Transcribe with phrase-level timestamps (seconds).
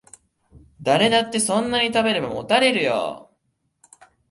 [0.81, 3.29] 誰だってそんなに食べればもたれるよ